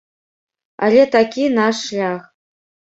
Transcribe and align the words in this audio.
Але 0.87 1.03
такі 1.19 1.43
наш 1.61 1.87
шлях. 1.87 2.21